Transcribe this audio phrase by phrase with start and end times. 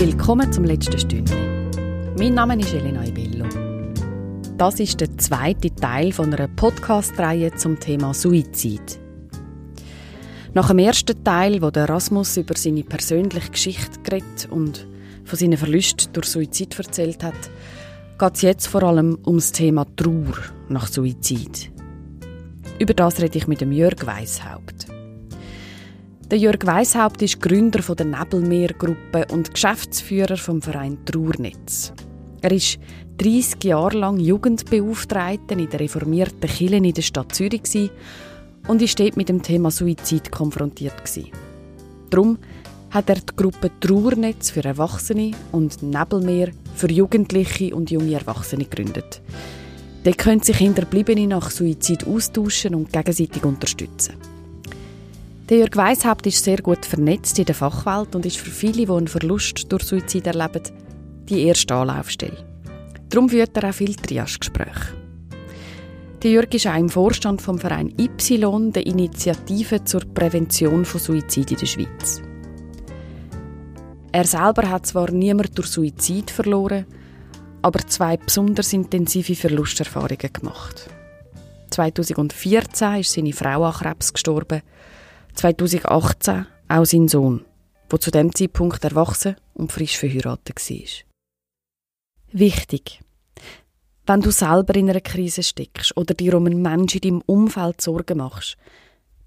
[0.00, 2.14] Willkommen zum letzten Stündchen.
[2.16, 3.44] Mein Name ist Elena Ibello.
[4.56, 8.98] Das ist der zweite Teil von einer Podcast-Reihe zum Thema Suizid.
[10.54, 14.88] Nach dem ersten Teil, wo der Erasmus über seine persönliche Geschichte geredet und
[15.26, 17.50] von seinen Verlusten durch Suizid erzählt hat,
[18.18, 20.38] geht es jetzt vor allem um das Thema Trauer
[20.70, 21.70] nach Suizid.
[22.78, 24.89] Über das rede ich mit dem Jörg Weishaupt.
[26.30, 31.92] Der Jörg Weishaupt ist Gründer der Nebelmeer-Gruppe und Geschäftsführer vom Verein Trauernetz.
[32.40, 32.78] Er ist
[33.18, 37.90] 30 Jahre lang Jugendbeauftragter in der reformierten Kirche in der Stadt Zürich
[38.68, 41.02] und ist dort mit dem Thema Suizid konfrontiert.
[42.10, 42.38] Darum
[42.90, 49.20] hat er die Gruppe Trauernetz für Erwachsene und Nebelmeer für Jugendliche und junge Erwachsene gegründet.
[50.04, 54.14] Dort können sich Hinterbliebene nach Suizid austauschen und gegenseitig unterstützen.
[55.50, 58.92] Der Jörg Weishaupt ist sehr gut vernetzt in der Fachwelt und ist für viele, die
[58.92, 60.62] einen Verlust durch Suizid erleben,
[61.28, 62.46] die erste Anlaufstelle.
[63.08, 64.94] Darum führt er auch viele Triage-Gespräche.
[66.22, 71.50] Der Jörg ist auch im Vorstand vom Verein Y, der Initiative zur Prävention von Suizid
[71.50, 72.22] in der Schweiz.
[74.12, 76.86] Er selber hat zwar niemand durch Suizid verloren,
[77.62, 80.88] aber zwei besonders intensive Verlusterfahrungen gemacht.
[81.70, 84.62] 2014 ist seine Frau an Krebs gestorben
[85.34, 87.44] 2018 auch sein Sohn,
[87.90, 91.04] der zu dem Zeitpunkt erwachsen und frisch verheiratet war.
[92.32, 93.00] Wichtig.
[94.06, 97.80] Wenn du selber in einer Krise steckst oder dir um einen Menschen in deinem Umfeld
[97.80, 98.56] Sorgen machst,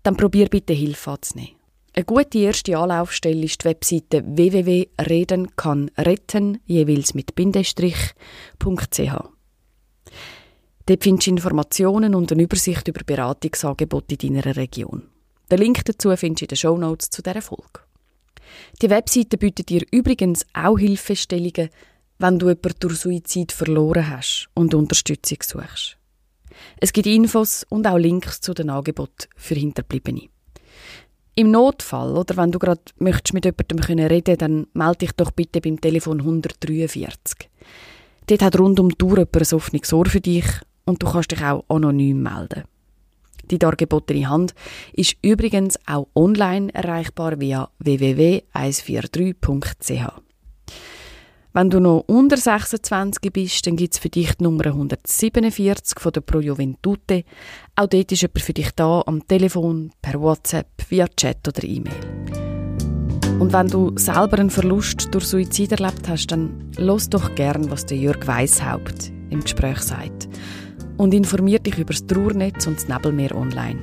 [0.04, 1.56] dann probier bitte Hilfe anzunehmen.
[1.96, 9.14] Eine gute erste Anlaufstelle ist die Webseite www.redenkannretten, jeweils mit Bindestrich.ch.
[10.86, 15.04] Dort findest du Informationen und eine Übersicht über Beratungsangebote in deiner Region.
[15.52, 17.82] Den Link dazu findest du in den Show Notes zu dieser Folge.
[18.82, 21.70] Die Webseite bietet dir übrigens auch Hilfestellungen,
[22.20, 25.98] wenn du jemanden durch Suizid verloren hast und Unterstützung suchst.
[26.80, 30.30] Es gibt Infos und auch Links zu den Angeboten für Hinterbliebene.
[31.36, 35.32] Im Notfall oder wenn du gerade möchtest mit jemandem können reden, dann melde dich doch
[35.32, 37.50] bitte beim Telefon 143.
[38.28, 40.46] Dort hat rund um die Tour jemand ein offenes Ohr für dich
[40.86, 42.66] und du kannst dich auch anonym melden.
[43.52, 44.56] Die dargebotene Hand
[44.94, 50.24] ist übrigens auch online erreichbar via www.143.ch.
[51.56, 56.12] Wenn du noch unter 26 bist, dann gibt es für dich die Nummer 147 von
[56.12, 57.26] der Pro Juventute.
[57.76, 61.94] Auch dort ist jemand für dich da, am Telefon, per WhatsApp, via Chat oder E-Mail.
[63.40, 67.86] Und wenn du selber einen Verlust durch Suizid erlebt hast, dann los doch gern, was
[67.86, 70.28] der Jörg Weishaupt im Gespräch sagt
[70.98, 73.80] und informiert dich über das Trauernetz und das Nebelmeer online.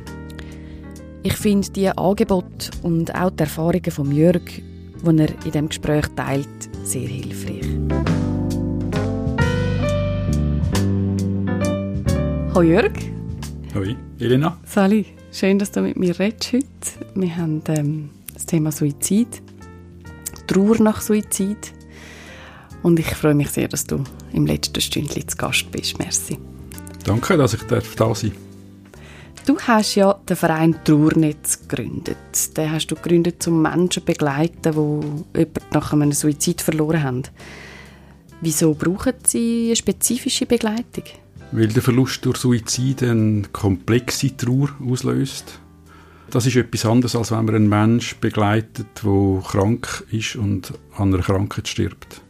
[1.22, 6.06] Ich finde die Angebote und auch die Erfahrungen von Jörg, die er in dem Gespräch
[6.16, 6.48] teilt,
[6.84, 7.66] sehr hilfreich.
[12.54, 12.92] Hallo Jörg.
[13.74, 14.58] Hallo Elena.
[14.64, 16.66] Sali, schön, dass du mit mir redest heute.
[17.14, 19.42] Wir haben ähm, das Thema Suizid,
[20.46, 21.72] Trauer nach Suizid.
[22.82, 25.98] Und ich freue mich sehr, dass du im letzten Stündchen zu Gast bist.
[25.98, 26.38] Merci.
[27.04, 28.24] Danke, dass ich da sein darf.
[29.46, 32.56] Du hast ja den Verein Trauernetz gegründet.
[32.56, 37.22] Den hast du gegründet, um Menschen zu begleiten, die jemanden nach einem Suizid verloren haben.
[38.42, 41.04] Wieso brauchen sie eine spezifische Begleitung?
[41.52, 45.58] Weil der Verlust durch Suizid eine komplexe Trauer auslöst.
[46.30, 51.12] Das ist etwas anderes, als wenn man einen Menschen begleitet, der krank ist und an
[51.12, 52.20] einer Krankheit stirbt.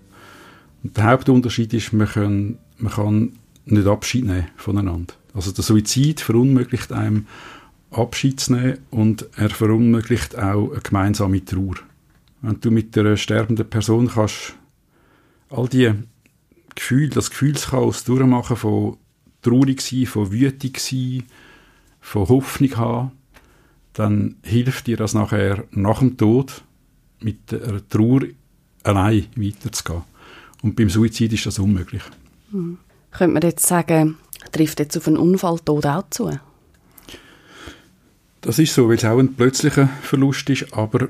[0.82, 3.32] Und der Hauptunterschied ist, man kann, man kann
[3.66, 5.14] nicht Abschied nehmen voneinander.
[5.34, 7.26] Also der Suizid verunmöglicht einem
[7.90, 11.76] Abschied zu nehmen und er verunmöglicht auch eine gemeinsame Trauer.
[12.42, 14.54] Wenn du mit der sterbenden Person kannst
[15.50, 15.92] all die
[16.74, 18.96] Gefühle, das Gefühlschaos durchmachen von
[19.42, 21.24] traurig sein, von wütig sein,
[22.00, 23.12] von Hoffnung haben,
[23.92, 26.62] dann hilft dir das nachher nach dem Tod
[27.20, 28.22] mit der Trauer
[28.82, 30.02] allein weiterzugehen.
[30.62, 32.02] Und beim Suizid ist das unmöglich.
[32.52, 32.78] Mhm.
[33.12, 34.16] Könnte man jetzt sagen,
[34.52, 36.38] trifft jetzt auf einen Unfalltod auch zu?
[38.40, 41.08] Das ist so, weil es auch ein plötzlicher Verlust ist, aber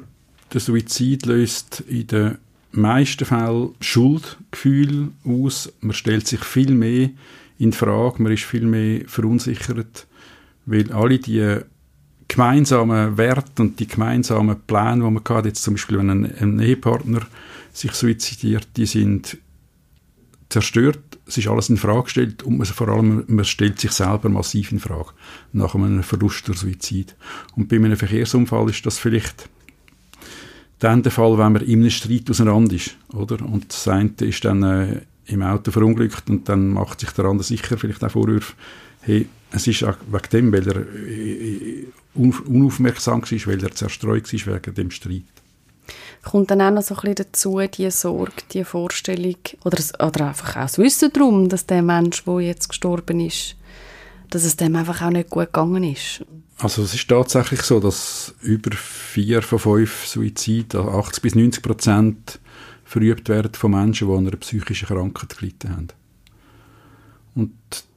[0.52, 2.38] der Suizid löst in den
[2.72, 5.72] meisten Fällen Schuldgefühl aus.
[5.80, 7.10] Man stellt sich viel mehr
[7.58, 10.06] in Frage, man ist viel mehr verunsichert,
[10.66, 11.60] weil alle die
[12.26, 17.20] gemeinsamen Werte und die gemeinsamen Pläne, die man hat, jetzt zum Beispiel wenn ein, Ehepartner
[17.72, 19.36] sich suizidiert, die sind
[20.50, 24.28] zerstört, es ist alles in Frage gestellt und man, vor allem man stellt sich selber
[24.28, 25.10] massiv in Frage
[25.52, 27.14] nach einem Verlust oder Suizid.
[27.56, 29.48] Und bei einem Verkehrsunfall ist das vielleicht
[30.80, 33.44] dann der Fall, wenn man in einem Streit auseinander ist, oder?
[33.44, 37.44] Und das eine ist dann äh, im Auto verunglückt und dann macht sich der andere
[37.44, 38.54] sicher vielleicht auch Vorwürfe,
[39.02, 44.74] hey, es ist wegen dem, weil er äh, unaufmerksam war, weil er zerstreut war wegen
[44.74, 45.22] dem Streit.
[46.22, 50.56] Kommt dann auch noch so ein bisschen dazu, die Sorge, die Vorstellung oder, oder einfach
[50.56, 53.56] auch das Wissen darum, dass der Mensch, der jetzt gestorben ist,
[54.28, 56.24] dass es dem einfach auch nicht gut gegangen ist?
[56.58, 62.38] Also es ist tatsächlich so, dass über vier von fünf Suiziden, 80 bis 90 Prozent,
[62.84, 65.88] verübt werden von Menschen, die an einer psychischen Krankheit gelitten haben.
[67.34, 67.52] Und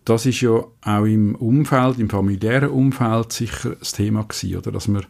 [0.05, 4.71] das ist ja auch im Umfeld, im familiären Umfeld sicher das Thema gewesen, oder?
[4.71, 5.05] Dass man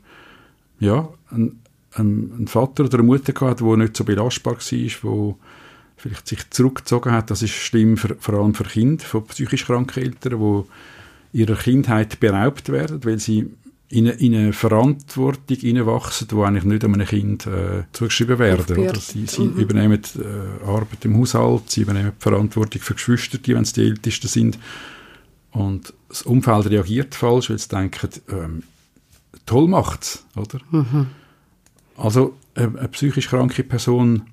[0.80, 1.62] ja, einen,
[1.96, 5.38] einen Vater oder eine Mutter hatte, der nicht so belastbar war, wo
[5.98, 7.32] vielleicht sich zurückgezogen hat.
[7.32, 12.20] Das ist schlimm für, vor allem für Kinder von psychisch kranken Eltern, die ihrer Kindheit
[12.20, 13.50] beraubt werden, weil sie
[13.90, 18.78] in eine, in eine Verantwortung hineinwachsen, die eigentlich nicht einem Kind äh, zugeschrieben werden.
[18.78, 19.00] Oder?
[19.00, 19.60] Sie, sie mhm.
[19.60, 24.28] übernehmen äh, Arbeit im Haushalt, sie übernehmen die Verantwortung für Geschwister, wenn es die Ältesten
[24.28, 24.60] sind.
[25.52, 28.64] Und das Umfeld reagiert falsch, weil sie denken, ähm,
[29.46, 30.60] toll macht's, oder?
[30.72, 31.08] Mhm.
[31.96, 34.24] Also eine, eine, psychisch kranke Person,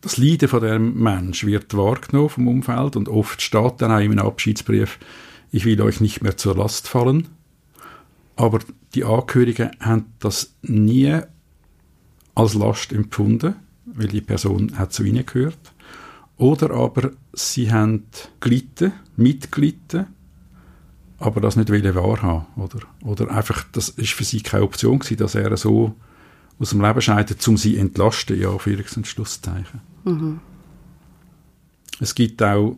[0.00, 4.12] das Leiden von dem Mensch wird wahrgenommen vom Umfeld und oft steht dann auch in
[4.12, 4.98] einem Abschiedsbrief,
[5.50, 7.28] ich will euch nicht mehr zur Last fallen.
[8.36, 8.58] Aber
[8.94, 11.20] die Angehörigen haben das nie
[12.34, 13.54] als Last empfunden,
[13.86, 15.72] weil die Person hat zu ihnen gehört.
[16.36, 18.06] Oder aber sie haben
[18.40, 20.06] gelitten, mitgelitten,
[21.24, 25.34] aber das nicht wahrhaben oder Oder einfach, das ist für sie keine Option gewesen, dass
[25.34, 25.94] er so
[26.58, 29.80] aus dem Leben scheidet, um sie entlasten, ja, für und Schlusszeichen.
[30.04, 30.40] Mhm.
[32.00, 32.76] Es gibt auch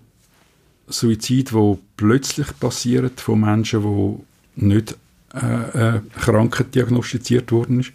[0.87, 4.97] Suizid, wo plötzlich passieren von Menschen, die nicht
[5.35, 7.93] äh, äh, Krankheit diagnostiziert worden ist,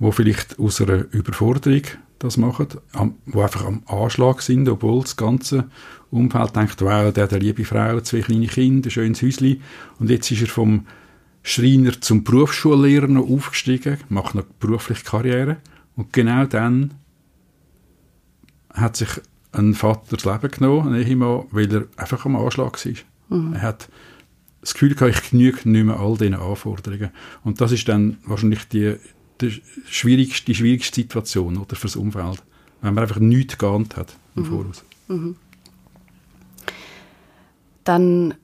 [0.00, 1.82] wo vielleicht aus einer Überforderung
[2.18, 5.64] das machen, am, wo einfach am Anschlag sind, obwohl das ganze
[6.12, 9.60] Umfeld denkt, wow, der hat eine liebe Frau, zwei kleine Kinder, ein schönes Häuschen
[9.98, 10.86] und jetzt ist er vom
[11.42, 15.56] Schreiner zum Berufsschullehrer noch aufgestiegen, macht noch berufliche Karriere
[15.96, 16.94] und genau dann
[18.72, 19.08] hat sich
[19.52, 23.38] ein Vater das Leben genommen, ein Ehemann, weil er einfach am Anschlag war.
[23.38, 23.54] Mhm.
[23.54, 23.88] Er hat
[24.60, 27.10] das Gefühl gehabt, ich genüge nicht mehr all diesen Anforderungen.
[27.44, 28.96] Und das ist dann wahrscheinlich die,
[29.40, 32.42] die, schwierigste, die schwierigste Situation oder, für das Umfeld,
[32.80, 34.46] wenn man einfach nichts geahnt hat im mhm.
[34.46, 34.84] Voraus.
[35.08, 35.36] Mhm.
[37.84, 38.34] Dann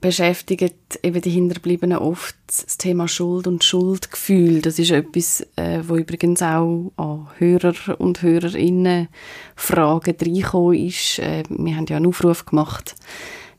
[0.00, 4.60] beschäftigt eben die Hinterbliebenen oft das Thema Schuld und Schuldgefühl.
[4.60, 9.08] Das ist etwas, äh, wo übrigens auch an Hörer und Hörerinnen
[9.56, 11.18] Fragen reingekommen ist.
[11.18, 12.94] Äh, wir haben ja einen Aufruf gemacht,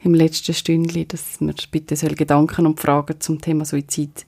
[0.04, 4.26] im letzten Stündchen, dass wir bitte Gedanken und Fragen zum Thema Suizid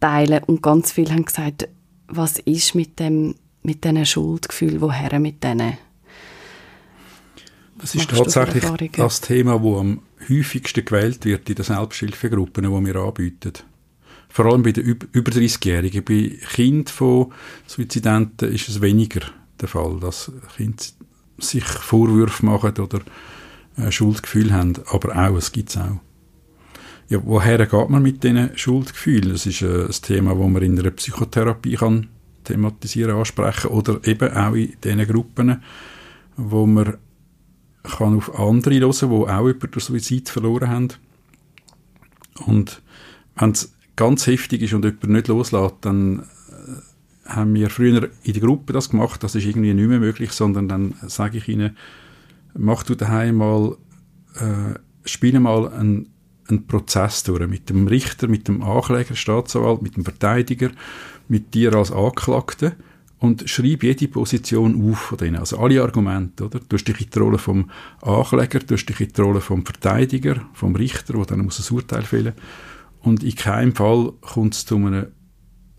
[0.00, 1.68] teilen und ganz viele haben gesagt,
[2.08, 5.78] was ist mit dem mit diesen Schuldgefühl, woher mit denen?
[7.82, 12.96] Das ist tatsächlich das Thema, das am häufigsten gewählt wird in den Selbsthilfegruppen, die wir
[12.96, 13.52] anbieten.
[14.28, 16.04] Vor allem bei den über 30-Jährigen.
[16.04, 17.32] Bei Kindern von
[17.66, 19.20] Suizidenten ist es weniger
[19.60, 20.82] der Fall, dass Kinder
[21.38, 23.00] sich Vorwürfe machen oder
[23.76, 26.00] äh, Schuldgefühl haben, aber auch, es gibt es auch.
[27.08, 29.32] Ja, woher geht man mit diesen Schuldgefühlen?
[29.32, 32.08] Das ist äh, ein Thema, das man in einer Psychotherapie kann
[32.44, 35.62] thematisieren, ansprechen oder eben auch in diesen Gruppen,
[36.36, 36.96] wo man
[37.82, 40.88] kann auf andere hören, die auch über den Suizid verloren haben.
[42.46, 42.82] Und
[43.36, 48.32] wenn es ganz heftig ist und jemand nicht loslässt, dann äh, haben wir früher in
[48.32, 51.76] der Gruppe das gemacht, das ist irgendwie nicht mehr möglich, sondern dann sage ich ihnen,
[52.54, 53.76] mach du daheim mal,
[54.36, 56.10] äh, spiele mal einen,
[56.48, 57.46] einen Prozess durch.
[57.48, 60.70] Mit dem Richter, mit dem Ankläger, Staatsanwalt, mit dem Verteidiger,
[61.28, 62.76] mit dir als Anklagte
[63.22, 66.58] und schreib jede Position auf von denen, also alle Argumente, oder?
[66.58, 69.64] Du hast dich in die Rolle vom Ankläger, du hast dich in die Rolle vom
[69.64, 72.32] Verteidiger, vom Richter, der dann muss ein Urteil fällen
[73.00, 75.06] und in keinem Fall kommt es zu einer,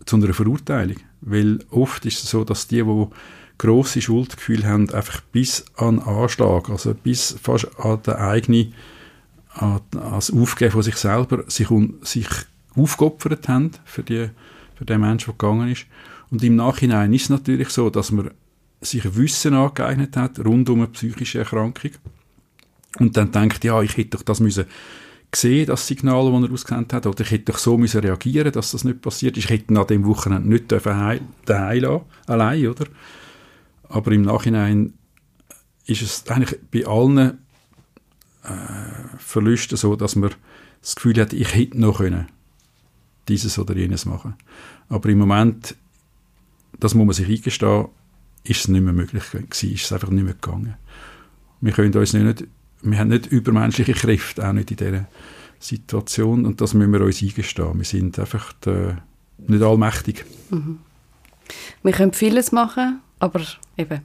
[0.06, 3.06] zu einer Verurteilung, weil oft ist es so, dass die, die
[3.58, 8.72] grosse Schuldgefühle haben, einfach bis an Anschlag, also bis fast an den eigenen,
[9.50, 11.68] an, das Aufgeben von sich selber, sich,
[12.00, 12.28] sich
[12.74, 14.30] aufgeopfert haben für, die,
[14.76, 15.84] für den Menschen, der gegangen ist.
[16.34, 18.32] Und im Nachhinein ist es natürlich so, dass man
[18.80, 21.92] sich ein Wissen angeeignet hat rund um eine psychische Erkrankung
[22.98, 24.64] und dann denkt, ja, ich hätte doch das müssen
[25.30, 28.72] gesehen, das Signal, das er ausgesendet hat, oder ich hätte doch so müssen reagieren, dass
[28.72, 29.44] das nicht passiert ist.
[29.44, 32.86] Ich hätte an dem Wochenende nicht daheim lassen, allein, oder?
[33.88, 34.94] Aber im Nachhinein
[35.86, 37.38] ist es eigentlich bei allen
[38.42, 40.34] äh, Verlusten so, dass man
[40.80, 42.26] das Gefühl hat, ich hätte noch können
[43.28, 44.34] dieses oder jenes machen.
[44.88, 45.76] Aber im Moment
[46.84, 47.88] das muss man sich eingestehen,
[48.44, 50.74] ist es nicht mehr möglich gewesen, ist es einfach nicht mehr gegangen.
[51.62, 52.44] Wir können uns nicht,
[52.82, 55.06] wir haben nicht übermenschliche Kräfte, auch nicht in dieser
[55.58, 57.78] Situation und das müssen wir uns eingestehen.
[57.78, 58.94] Wir sind einfach die,
[59.38, 60.26] nicht allmächtig.
[60.50, 60.80] Mhm.
[61.82, 63.40] Wir können vieles machen, aber
[63.78, 64.02] eben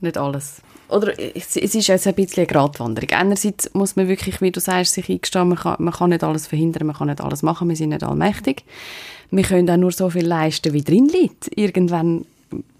[0.00, 0.62] nicht alles.
[0.88, 3.10] Oder es, es ist jetzt ein bisschen eine Gratwanderung.
[3.10, 6.46] Einerseits muss man wirklich, wie du sagst, sich eingestehen, man kann, man kann nicht alles
[6.46, 8.64] verhindern, man kann nicht alles machen, wir sind nicht allmächtig.
[9.30, 11.56] Wir können auch nur so viel leisten, wie drin liegt.
[11.56, 12.24] Irgendwann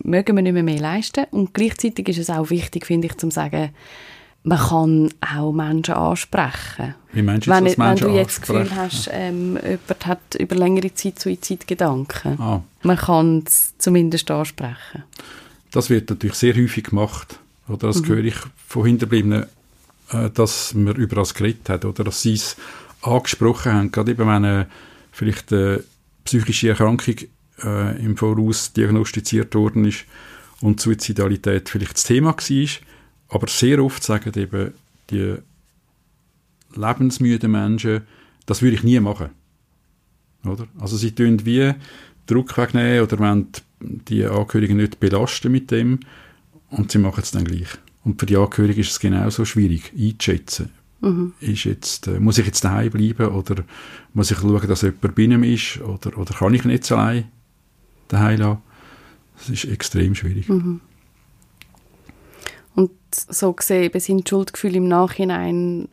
[0.02, 1.26] mögen wir nicht mehr, mehr leisten.
[1.30, 3.70] Und gleichzeitig ist es auch wichtig, finde ich, zu sagen,
[4.42, 6.94] man kann auch Menschen ansprechen.
[7.12, 10.56] Wie meinst du wenn, jetzt, wenn du jetzt das Gefühl hast, ähm, jemand hat über
[10.56, 12.62] längere Zeit Suizidgedanken, ah.
[12.82, 15.04] man kann es zumindest ansprechen.
[15.72, 17.38] Das wird natürlich sehr häufig gemacht.
[17.68, 18.06] Oder das mhm.
[18.06, 19.46] höre ich von Hinterbliebenen,
[20.12, 22.56] äh, dass man über das geredet hat oder dass sie es
[23.02, 23.92] angesprochen haben.
[23.92, 24.64] Gerade eben, wenn äh,
[25.12, 25.84] vielleicht eine
[26.24, 27.16] psychische Erkrankung
[27.62, 30.04] äh, im Voraus diagnostiziert worden ist
[30.60, 32.68] und Suizidalität vielleicht das Thema war.
[33.28, 34.72] Aber sehr oft sagen eben
[35.10, 35.36] die
[36.74, 38.02] lebensmüden Menschen,
[38.46, 39.30] das würde ich nie machen.
[40.44, 40.66] Oder?
[40.78, 41.74] Also sie tun wie
[42.26, 43.48] Druck wegnehmen oder wollen
[43.80, 46.00] die Angehörigen nicht belasten mit dem
[46.70, 47.68] und sie machen es dann gleich.
[48.04, 50.70] Und für die Angehörigen ist es genauso schwierig einzuschätzen.
[51.00, 51.32] Mhm.
[51.40, 53.64] Ist jetzt, äh, muss ich jetzt daheim bleiben oder
[54.12, 57.24] muss ich schauen, dass jemand bei ihm ist oder, oder kann ich nicht allein
[58.08, 58.62] daheim lassen?
[59.38, 60.48] Das ist extrem schwierig.
[60.48, 60.80] Mhm.
[62.74, 65.88] Und so gesehen sind Schuldgefühle im Nachhinein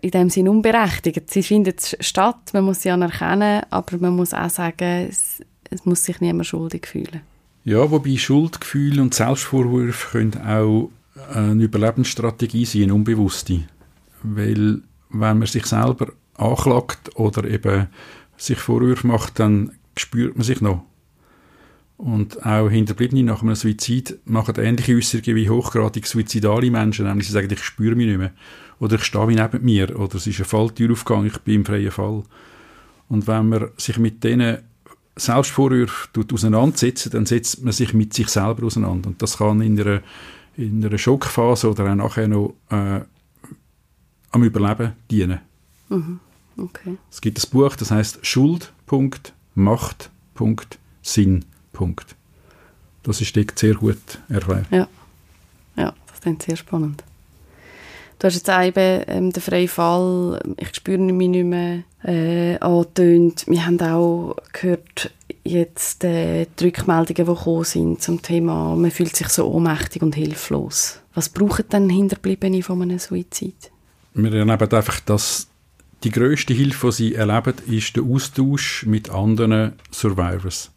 [0.00, 1.30] in dem Sinn unberechtigt.
[1.30, 6.04] Sie finden statt, man muss sie anerkennen, aber man muss auch sagen, es, es muss
[6.04, 7.20] sich niemand schuldig fühlen.
[7.64, 10.90] Ja, wobei Schuldgefühle und Selbstvorwürfe können auch
[11.34, 13.64] eine Überlebensstrategie sein, eine unbewusste.
[14.22, 17.88] Weil wenn man sich selber anklagt oder eben
[18.36, 20.84] sich Vorwürfe macht, dann spürt man sich noch.
[21.96, 27.32] Und auch Hinterbliebene nach einem Suizid machen ähnliche Äußerungen wie hochgradig suizidale Menschen, nämlich sie
[27.32, 28.30] sagen, ich spüre mich nicht mehr.
[28.78, 29.98] Oder ich stehe neben mir.
[29.98, 32.22] Oder es ist eine Falltür aufgegangen, ich bin im freien Fall.
[33.08, 34.58] Und wenn man sich mit diesen
[35.16, 39.08] Selbstvorwürfen auseinandersetzt, dann setzt man sich mit sich selber auseinander.
[39.08, 40.00] Und das kann in einer,
[40.56, 43.00] in einer Schockphase oder auch nachher noch äh,
[44.30, 45.40] am Überleben dienen.
[45.88, 46.20] Mhm.
[46.56, 46.96] Okay.
[47.10, 48.72] Es gibt ein Buch, das heißt Schuld.
[49.54, 50.10] Macht.
[51.02, 51.44] Sinn.
[51.72, 52.16] Punkt.
[53.02, 54.66] Das ist sehr gut erklärt.
[54.70, 54.88] Ja,
[55.76, 57.04] ja das klingt sehr spannend.
[58.18, 63.44] Du hast jetzt eben ähm, den freien Fall, ich spüre mich nicht mehr, äh, angetönt.
[63.46, 65.12] Wir haben auch gehört,
[65.44, 70.16] jetzt äh, die Rückmeldungen, die gekommen sind zum Thema, man fühlt sich so ohnmächtig und
[70.16, 70.98] hilflos.
[71.14, 73.70] Was brauchen dann Hinterbliebene von einem Suizid?
[74.18, 75.46] Wir erleben einfach, dass
[76.02, 80.72] die grösste Hilfe, die sie erleben, ist der Austausch mit anderen Survivors.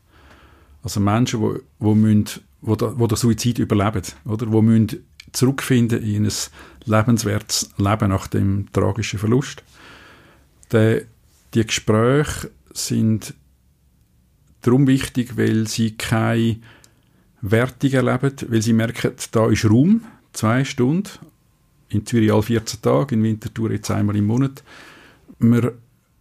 [0.83, 4.45] Also Menschen, die, die, müssen, die, die den Suizid überleben, oder?
[4.45, 6.33] Die müssen zurückfinden in ein
[6.85, 9.63] lebenswertes Leben nach dem tragischen Verlust.
[10.71, 11.01] Die,
[11.55, 13.33] die Gespräche sind
[14.61, 16.59] darum wichtig, weil sie keine
[17.41, 21.09] Wertung erleben, weil sie merken, da ist Raum, zwei Stunden,
[21.91, 24.63] in Zürich alle 14 Tage, in Winterthur jetzt einmal im Monat.
[25.39, 25.71] Man,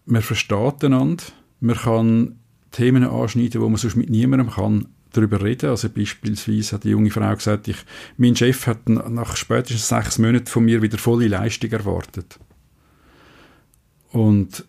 [0.06, 1.24] man versteht einander,
[1.60, 2.36] man kann
[2.70, 5.70] Themen anschneiden, wo man sonst mit niemandem kann darüber reden.
[5.70, 7.78] Also beispielsweise hat die junge Frau gesagt, ich,
[8.16, 12.38] mein Chef hat nach spätestens sechs Monaten von mir wieder volle Leistung erwartet.
[14.12, 14.64] Und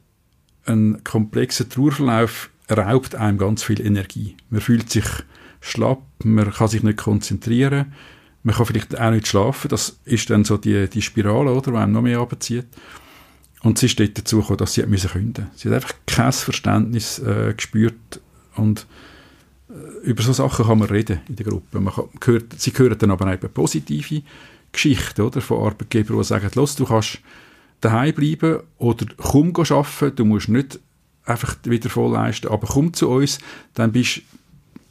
[0.65, 4.35] ein komplexer Trauerverlauf raubt einem ganz viel Energie.
[4.49, 5.05] Man fühlt sich
[5.59, 7.93] schlapp, man kann sich nicht konzentrieren,
[8.43, 9.69] man kann vielleicht auch nicht schlafen.
[9.69, 12.67] Das ist dann so die, die Spirale, oder, die einem noch mehr abzieht.
[13.61, 15.47] Und sie ist dort dazu gekommen, dass sie müssen künden.
[15.55, 18.19] Sie hat einfach kein Verständnis äh, gespürt
[18.55, 18.87] und
[19.69, 21.79] äh, über so Sachen kann man reden in der Gruppe.
[21.79, 24.23] Man kann, gehört, sie hören dann aber eben positive
[24.71, 27.19] Geschichten oder, von Arbeitgebern, die sagen, los, du kannst
[27.81, 30.79] daheim bleiben oder komm arbeiten, du musst nicht
[31.25, 33.39] einfach wieder voll leisten, aber komm zu uns,
[33.75, 34.21] dann bist,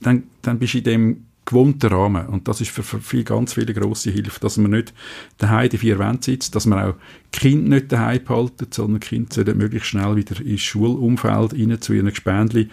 [0.00, 2.26] dann, dann bist du in dem gewohnten Rahmen.
[2.26, 4.95] Und das ist für, für viel, ganz viele grosse Hilfe, dass man nicht
[5.38, 6.95] daheim die vier Wände sitzt, dass man auch
[7.33, 12.09] Kind nicht daheim behalten, sondern Kind sollen möglichst schnell wieder ins Schulumfeld rein zu ihren
[12.09, 12.69] Gespendli,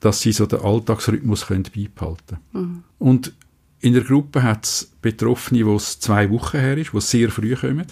[0.00, 2.68] dass sie so den Alltagsrhythmus können beibehalten können.
[2.68, 2.82] Mhm.
[2.98, 3.32] Und
[3.80, 7.54] in der Gruppe hat es Betroffene, wo es zwei Wochen her ist, die sehr früh
[7.54, 7.86] kommen.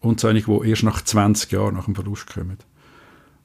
[0.00, 2.56] Und solche, die erst nach 20 Jahren nach dem Verlust kommen.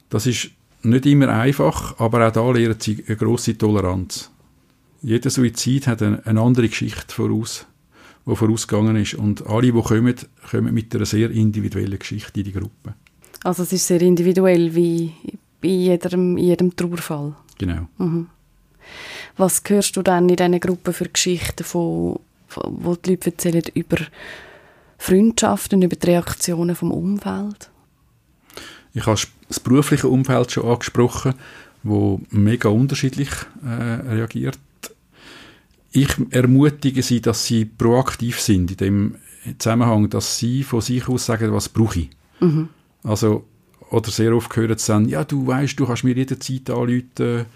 [0.08, 0.50] Das ist
[0.82, 4.30] nicht immer einfach, aber auch da lernen sie eine grosse Toleranz
[5.06, 7.64] jeder Suizid hat eine, eine andere Geschichte voraus,
[8.26, 9.14] die vorausgegangen ist.
[9.14, 10.16] Und alle, die kommen,
[10.50, 12.94] kommen mit einer sehr individuellen Geschichte in die Gruppe.
[13.44, 15.12] Also es ist sehr individuell, wie
[15.62, 17.36] bei jedem, jedem Trauerfall?
[17.56, 17.86] Genau.
[17.98, 18.26] Mhm.
[19.36, 23.62] Was hörst du dann in diesen Gruppen für Geschichten, von, von, wo die Leute erzählen
[23.74, 23.98] über
[24.98, 27.70] Freundschaften, über die Reaktionen vom Umfeld?
[28.92, 31.34] Ich habe das berufliche Umfeld schon angesprochen,
[31.84, 33.30] wo mega unterschiedlich
[33.64, 34.58] äh, reagiert.
[35.96, 39.14] Ich ermutige sie, dass sie proaktiv sind in dem
[39.56, 42.10] Zusammenhang, dass sie von sich aus sagen, was brauche ich.
[42.38, 42.68] Mhm.
[43.02, 43.46] Also,
[43.88, 47.46] oder sehr oft gehört sie dann, ja, du weißt, du kannst mir jederzeit anrufen,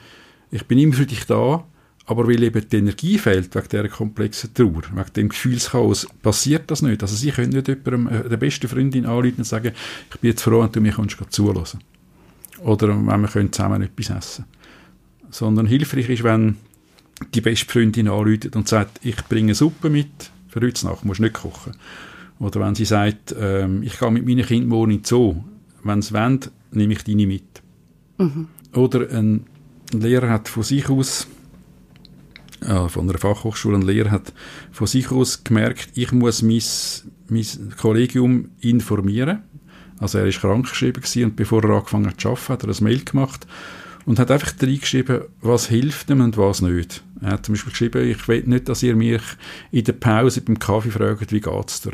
[0.51, 1.67] ich bin immer für dich da,
[2.07, 6.81] aber weil eben die Energie fehlt wegen dieser komplexen Trauer, wegen dem Gefühlschaos, passiert das
[6.81, 7.03] nicht.
[7.03, 9.73] Also sie können nicht jemandem, äh, der besten Freundin anrufen und sagen,
[10.11, 10.97] ich bin jetzt froh, wenn du mich
[11.29, 11.81] zulassen
[12.63, 14.47] Oder wenn wir zusammen etwas essen
[15.29, 16.57] Sondern hilfreich ist, wenn
[17.35, 21.35] die beste Freundin anruft und sagt, ich bringe Suppe mit, für heute Nacht musst nicht
[21.35, 21.75] kochen.
[22.39, 25.37] Oder wenn sie sagt, ähm, ich gehe mit meinen Kindern morgen in den Zoo,
[25.85, 26.41] wenn sie wollen,
[26.73, 27.63] nehme ich deine mit.
[28.19, 28.49] Mhm.
[28.75, 29.47] Oder ein
[29.93, 31.27] Lehrer hat von sich aus,
[32.63, 34.33] äh, von einer Fachhochschule, ein Lehrer hat
[34.73, 36.63] von sich aus gemerkt, ich muss mein,
[37.29, 37.47] mein
[37.77, 39.41] Kollegium informieren.
[39.99, 43.05] Also er ist krankgeschrieben und bevor er angefangen hat zu arbeiten, hat er ein Mail
[43.05, 43.47] gemacht
[44.07, 47.03] und hat einfach reingeschrieben, was hilft ihm und was nicht.
[47.23, 49.23] Er hat zum Beispiel geschrieben, ich will nicht, dass ihr mich
[49.71, 51.93] in der Pause beim Kaffee fragt, wie geht's dir?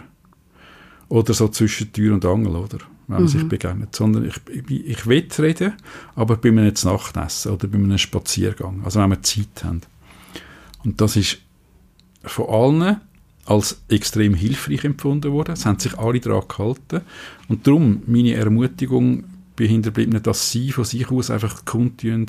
[1.08, 2.78] Oder so zwischen Tür und Angel, oder?
[3.06, 3.28] Wenn man mhm.
[3.28, 3.94] sich begegnet.
[3.94, 5.74] Sondern ich, ich, ich will reden,
[6.14, 8.82] aber bei einem Nachtessen oder bei einem Spaziergang.
[8.84, 9.82] Also wenn wir Zeit haben.
[10.84, 11.38] Und das ist
[12.24, 13.00] von allen
[13.44, 15.52] als extrem hilfreich empfunden worden.
[15.52, 17.02] Es haben sich alle daran gehalten.
[17.48, 19.24] Und darum meine Ermutigung
[19.56, 22.26] bei Hinterbliebenen, dass sie von sich aus einfach kundtun,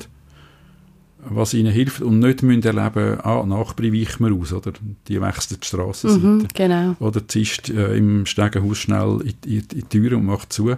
[1.24, 4.72] was ihnen hilft und nicht müssen erleben, ah, Nachbarn weichen wir aus, oder?
[5.08, 6.26] Die wechselt die Strassenseite.
[6.26, 6.96] Mhm, genau.
[7.00, 10.76] Oder zischt äh, im Stegenhaus schnell in, in, in die Tür und macht zu.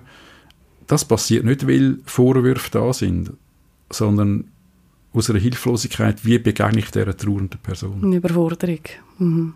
[0.87, 3.33] Das passiert nicht, weil Vorwürfe da sind,
[3.91, 4.45] sondern
[5.13, 8.03] aus einer Hilflosigkeit, wie begegne ich dieser trauernden Person?
[8.03, 8.81] Eine Überforderung.
[9.19, 9.55] Mhm.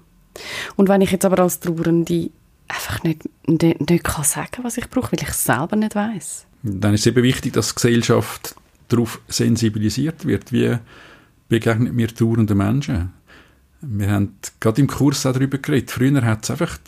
[0.76, 2.30] Und wenn ich jetzt aber als Trauernde
[2.68, 6.46] einfach nicht, nicht, nicht kann sagen was ich brauche, weil ich es selber nicht weiß.
[6.62, 8.56] Dann ist es eben wichtig, dass die Gesellschaft
[8.88, 10.78] darauf sensibilisiert wird, wie
[11.48, 13.12] begegnet mir trauernde Menschen.
[13.80, 15.90] Wir haben gerade im Kurs auch darüber geredet.
[15.90, 16.78] Früher hat es einfach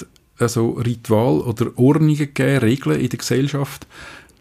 [0.40, 3.86] so Ritual oder Ordnungen gegeben, Regeln in der Gesellschaft.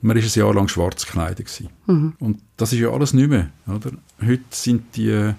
[0.01, 1.63] Man war ein Jahr lang schwarz gekleidet.
[1.87, 2.13] Mhm.
[2.19, 3.49] Und das ist ja alles nicht mehr.
[3.67, 3.91] Oder?
[4.21, 5.33] Heute sind die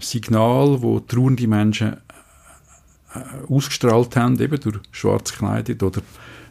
[0.00, 1.96] Signale, die trauernde Menschen
[3.14, 6.02] äh, ausgestrahlt haben, eben durch schwarz gekleidet oder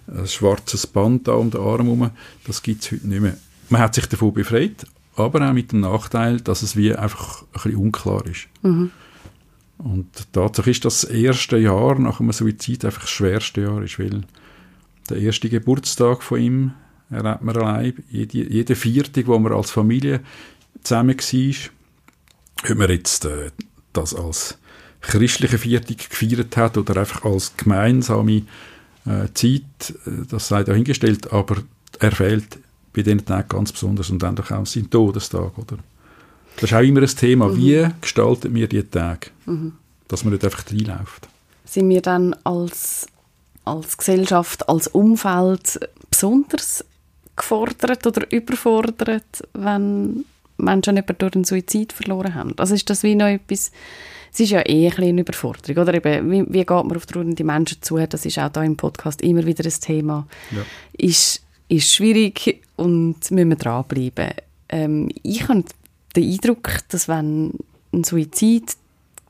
[0.08, 2.12] ein schwarzes Band da um den Arm herum,
[2.46, 3.38] das gibt es heute nicht mehr.
[3.70, 7.48] Man hat sich davon befreit, aber auch mit dem Nachteil, dass es wie einfach ein
[7.54, 8.48] bisschen unklar ist.
[8.62, 8.92] Mhm.
[9.78, 14.24] Und Tatsache ist, das erste Jahr nach einem Suizid einfach das schwerste Jahr ist, weil
[15.10, 16.72] der erste Geburtstag von ihm
[17.10, 17.94] erlebt man allein.
[18.10, 20.22] Jede, jede Viertag, wo man als Familie
[20.84, 23.52] zusammen war, ob man jetzt äh,
[23.92, 24.58] das als
[25.02, 28.44] christliche Viertag gefeiert hat oder einfach als gemeinsame
[29.06, 31.58] äh, Zeit, äh, das sei dahingestellt, aber
[32.00, 32.60] er fehlt
[32.94, 35.78] bei diesen Tagen ganz besonders und dann auch sein Todestag, oder?
[36.56, 37.48] Das ist auch immer ein Thema.
[37.48, 37.58] Mhm.
[37.58, 39.28] Wie gestalten wir diese Tage?
[39.46, 39.74] Mhm.
[40.08, 41.28] Dass man nicht einfach reinläuft.
[41.66, 43.08] Sind wir dann als,
[43.66, 45.80] als Gesellschaft, als Umfeld
[46.10, 46.86] besonders
[47.36, 50.26] gefordert oder überfordert, wenn
[50.58, 52.54] Menschen jemanden durch einen Suizid verloren haben?
[52.58, 53.72] Also ist das wie noch etwas,
[54.32, 55.94] es ist ja eh ein eine Überforderung, oder?
[55.94, 57.98] Eben, wie, wie geht man auf die Menschen zu?
[57.98, 60.28] Das ist auch da im Podcast immer wieder ein Thema.
[60.52, 60.62] Ja.
[60.94, 61.43] Ist
[61.74, 64.32] ist schwierig und müssen dranbleiben.
[64.70, 65.64] Ähm, ich habe
[66.16, 67.54] den Eindruck, dass wenn
[67.92, 68.76] ein Suizid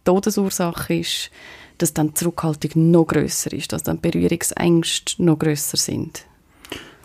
[0.03, 1.31] Todesursache ist,
[1.77, 6.25] dass dann die Zurückhaltung noch größer ist, dass dann Berührungsängste noch größer sind.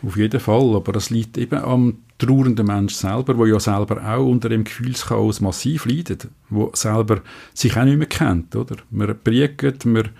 [0.05, 4.27] Auf jeden Fall, aber das liegt eben am trauernden Mensch selber, der ja selber auch
[4.27, 7.23] unter dem Gefühlschaos massiv leidet, wo selber
[7.55, 8.77] sich auch nicht mehr kennt, oder?
[8.91, 10.11] Man priegt, man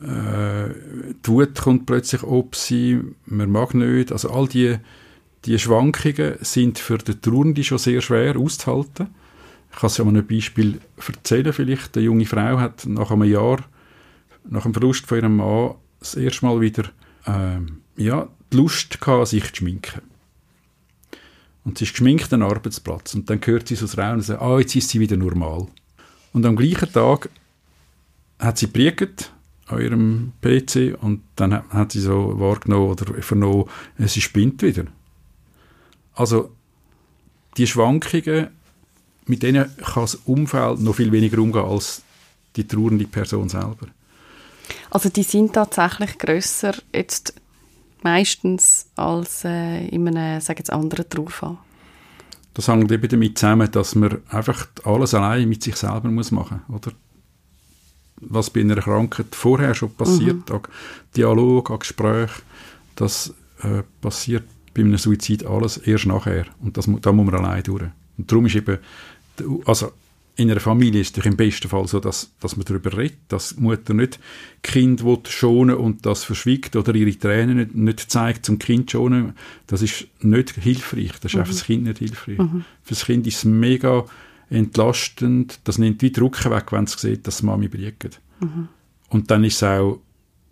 [0.00, 0.72] äh,
[1.24, 4.12] die Wut kommt plötzlich ob sie, man mag nicht.
[4.12, 4.76] Also all die,
[5.44, 9.08] die Schwankungen sind für den Trauernde schon sehr schwer auszuhalten.
[9.70, 11.96] Ich kann es ja mal ein Beispiel erzählen vielleicht.
[11.96, 13.58] Eine junge Frau hat nach einem Jahr,
[14.48, 16.84] nach dem Verlust von ihrem Mann, das erste Mal wieder
[17.26, 20.02] ähm, ja, die Lust gehabt, sich zu schminken.
[21.64, 23.14] Und sie ist geschminkt am Arbeitsplatz.
[23.14, 25.66] Und dann hört sie so Raum und sagt, ah, jetzt ist sie wieder normal.
[26.32, 27.28] Und am gleichen Tag
[28.38, 29.32] hat sie priegt
[29.68, 33.64] an ihrem PC und dann hat, hat sie so wahrgenommen oder vernommen,
[33.98, 34.84] sie spinnt wieder.
[36.14, 36.50] Also
[37.56, 38.48] die Schwankungen,
[39.26, 42.02] mit denen kann das Umfeld noch viel weniger umgehen als
[42.56, 43.88] die trauernde Person selber.
[44.90, 47.34] Also die sind tatsächlich grösser jetzt
[48.02, 51.58] meistens als äh, in einem, sage jetzt, anderen Trauerfall?
[52.54, 56.62] Das hängt eben damit zusammen, dass man einfach alles allein mit sich selber muss machen
[56.68, 56.96] muss, oder?
[58.20, 60.56] Was bei einer Krankheit vorher schon passiert, mhm.
[60.56, 60.62] an
[61.16, 62.30] Dialog, an Gespräch,
[62.96, 66.46] das äh, passiert bei einem Suizid alles erst nachher.
[66.60, 67.84] Und das, da muss man allein durch.
[68.16, 68.78] Und darum ist eben,
[69.64, 69.92] also
[70.38, 73.56] in einer Familie ist es im besten Fall so, dass, dass man darüber redet, dass
[73.56, 74.20] die Mutter nicht
[74.62, 79.32] Kind schonen und das verschwiegt oder ihre Tränen nicht, nicht zeigt zum Kind schonen.
[79.66, 81.10] Das ist nicht hilfreich.
[81.20, 81.42] Das ist mhm.
[81.42, 82.38] auch für das Kind nicht hilfreich.
[82.38, 82.64] Mhm.
[82.84, 84.04] Für das Kind ist es mega
[84.50, 85.60] entlastend.
[85.64, 88.20] Das nimmt wie Druck weg, wenn es sieht, dass die Mami briegt.
[88.40, 88.68] Mhm.
[89.08, 90.00] Und dann ist auch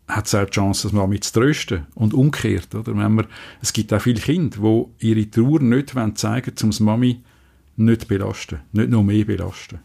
[0.09, 1.87] hat es auch die Chance, das Mami zu trösten.
[1.95, 2.97] Und umgekehrt, oder?
[2.97, 3.27] Wenn man,
[3.61, 4.59] es gibt auch viele Kinder,
[5.01, 7.21] die ihre Trauer nicht zeigen wollen, um das Mami
[7.77, 9.81] nicht belasten, nicht noch mehr belasten.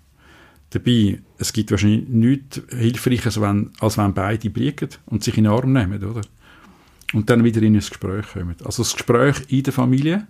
[0.70, 5.54] Dabei, es gibt wahrscheinlich nichts Hilfreiches, wenn, als wenn beide briegen und sich in den
[5.54, 6.22] Arm nehmen, oder?
[7.14, 8.56] Und dann wieder in ein Gespräch kommen.
[8.64, 10.28] Also das Gespräch in der Familie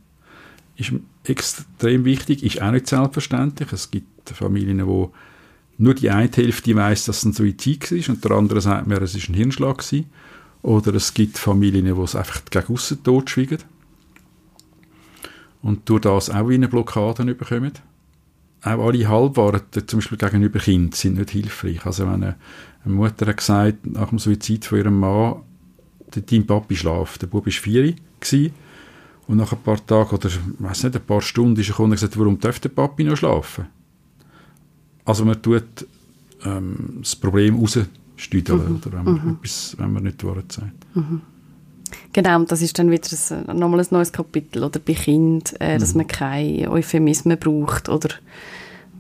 [0.81, 0.93] ist
[1.25, 3.71] extrem wichtig, ist auch nicht selbstverständlich.
[3.71, 5.11] Es gibt Familien, wo
[5.77, 9.01] nur die eine Hälfte weiß, dass es ein Suizid war und der andere sagt mir,
[9.01, 9.77] es war ein Hirnschlag.
[9.79, 10.05] Gewesen.
[10.61, 13.59] Oder es gibt Familien, wo es einfach gegen aussen totschweigen
[15.61, 17.73] und durch das auch wie eine Blockade bekommen.
[18.63, 21.85] Auch alle Halbwahrheiten, zum Beispiel gegenüber Kind, sind nicht hilfreich.
[21.85, 22.35] Also wenn eine,
[22.85, 25.41] eine Mutter hat gesagt, nach dem Suizid von ihrem Mann,
[26.11, 27.95] dein Papi schlaft, der Bub war vier
[29.27, 30.29] und nach ein paar Tagen oder
[30.59, 33.17] weiß nicht, ein paar Stunden ist er gekommen und gesagt, warum darf der Papi noch
[33.17, 33.67] schlafen?
[35.05, 35.87] Also man tut
[36.45, 38.75] ähm, das Problem rausstüdeln, mhm.
[38.75, 39.37] oder wenn man, mhm.
[39.41, 40.95] etwas, wenn man nicht die Wahrheit sagt.
[40.95, 41.21] Mhm.
[42.13, 43.07] Genau, und das ist dann wieder
[43.47, 45.99] ein, nochmal ein neues Kapitel, oder bei Kind, äh, dass mhm.
[45.99, 48.09] man keine Euphemismen braucht, oder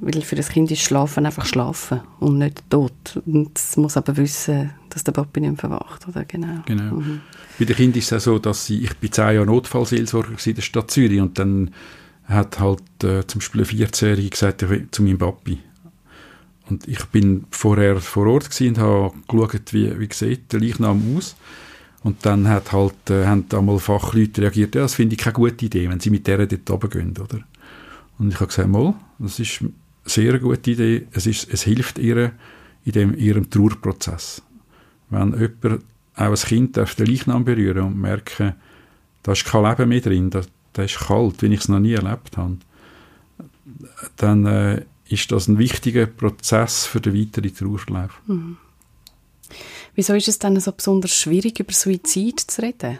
[0.01, 3.21] weil für das Kind ist Schlafen einfach Schlafen und nicht tot.
[3.25, 6.25] Und es muss aber wissen, dass der Papi nicht mehr verwacht, oder?
[6.25, 6.61] Genau.
[6.65, 6.95] genau.
[6.95, 7.21] Mhm.
[7.57, 10.55] Bei den Kindern ist es auch so, dass sie, ich bin zehn Jahre Notfallseelsorger in
[10.55, 11.71] der Stadt Zürich und dann
[12.25, 15.59] hat halt äh, zum Beispiel ein 14-Jähriger gesagt zu meinem Papi,
[16.71, 21.35] und ich bin vorher vor Ort und habe geschaut, wie, wie sieht der Leichnam aus.
[22.01, 25.65] Und dann hat halt, äh, haben einmal Fachleute reagiert, ja, das finde ich keine gute
[25.65, 27.41] Idee, wenn sie mit der dort runtergehen, oder?
[28.17, 29.71] Und ich habe gesagt, mal, das ist eine
[30.05, 32.31] sehr gute Idee, es, ist, es hilft ihr
[32.85, 34.41] in dem, ihrem Trauerprozess.
[35.09, 35.83] Wenn jemand,
[36.15, 38.55] auch ein Kind, darf den Leichnam berühren und merken,
[39.23, 40.41] da ist kein Leben mehr drin, da,
[40.73, 42.57] da ist kalt, wie ich es noch nie erlebt habe,
[44.17, 48.21] dann äh, ist das ein wichtiger Prozess für den weiteren Trauerverlauf.
[48.27, 48.57] Mhm.
[49.95, 52.99] Wieso ist es dann so besonders schwierig, über Suizid zu reden?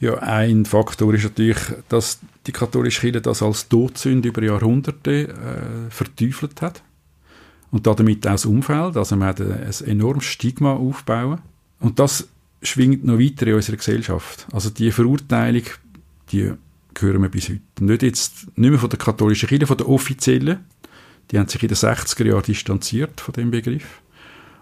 [0.00, 1.58] Ja, ein Faktor ist natürlich,
[1.90, 6.82] dass die katholische Kirche das als Todsünde über Jahrhunderte äh, verteufelt hat.
[7.70, 8.96] Und damit auch das Umfeld.
[8.96, 11.40] Also man hat ein, ein enormes Stigma aufbauen.
[11.80, 12.28] Und das
[12.62, 14.46] schwingt noch weiter in unserer Gesellschaft.
[14.52, 15.64] Also die Verurteilung,
[16.32, 16.50] die
[16.98, 17.60] hören wir bis heute.
[17.80, 20.64] Nicht, jetzt, nicht mehr von der katholischen Kirche, von der offiziellen.
[21.30, 24.00] Die haben sich in den 60er Jahren distanziert von dem Begriff.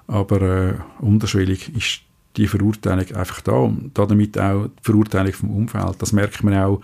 [0.09, 2.01] Aber äh, unterschwellig ist
[2.39, 5.97] die Verurteilung einfach da und damit auch die Verurteilung vom Umfeld.
[5.99, 6.81] Das merkt man auch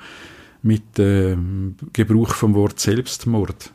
[0.63, 3.73] mit dem äh, Gebrauch vom Wort Selbstmord,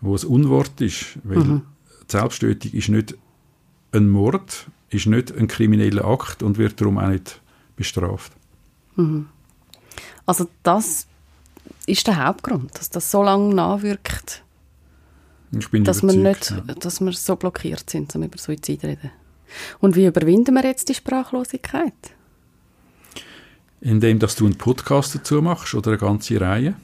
[0.00, 1.62] wo es Unwort ist, weil mhm.
[2.08, 3.16] Selbsttötung ist nicht
[3.92, 7.40] ein Mord, ist nicht ein krimineller Akt und wird darum auch nicht
[7.76, 8.32] bestraft.
[8.96, 9.28] Mhm.
[10.24, 11.06] Also das
[11.86, 14.42] ist der Hauptgrund, dass das so lange nachwirkt,
[15.52, 16.74] dass wir, nicht, ja.
[16.74, 19.10] dass wir so blockiert sind, um über Suizid zu reden.
[19.80, 21.94] Und wie überwinden wir jetzt die Sprachlosigkeit?
[23.80, 26.74] Indem, dass du einen Podcast dazu machst oder eine ganze Reihe.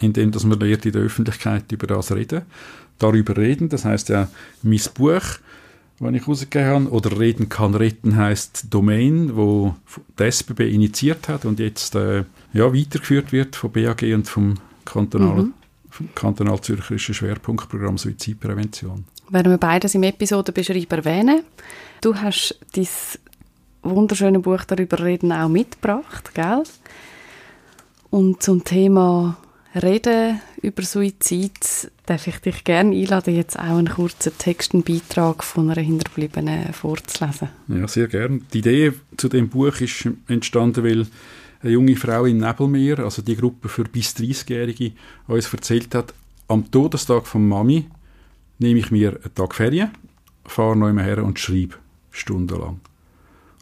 [0.00, 2.42] Indem, dass man lernt, in der Öffentlichkeit über das reden.
[2.98, 4.28] Darüber reden, das heißt ja,
[4.62, 5.22] mein Buch
[6.00, 6.90] wenn ich rausgegeben habe.
[6.90, 9.74] Oder Reden kann retten heißt Domain, wo
[10.18, 14.54] die SBB initiiert hat und jetzt äh, ja, weitergeführt wird vom BAG und vom
[14.84, 15.54] kantonalen
[15.98, 16.08] mhm.
[16.14, 19.04] kantonal-zürcherischen Schwerpunktprogramm Suizidprävention.
[19.30, 21.42] Werden wir beides im Episodenbeschreib erwähnen.
[22.00, 22.86] Du hast dein
[23.82, 26.62] wunderschöne Buch darüber reden auch mitgebracht, gell?
[28.10, 29.36] Und zum Thema
[29.74, 35.42] Reden über Suizid darf ich dich gerne einladen, jetzt auch einen kurzen Text, einen Beitrag
[35.42, 37.48] von einer Hinterbliebenen vorzulesen.
[37.66, 38.40] Ja, sehr gerne.
[38.52, 41.06] Die Idee zu dem Buch ist entstanden, weil
[41.60, 44.92] eine junge Frau im Nebelmeer, also die Gruppe für bis 30-Jährige,
[45.26, 46.14] uns erzählt hat,
[46.46, 47.86] am Todestag von Mami
[48.58, 49.90] nehme ich mir einen Tag Ferien,
[50.44, 51.74] fahre neu her und schreibe
[52.10, 52.80] stundenlang.